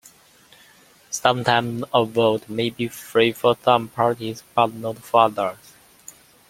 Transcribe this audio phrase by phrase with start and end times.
[1.11, 5.73] Sometimes a vote may be free for some parties but not for others.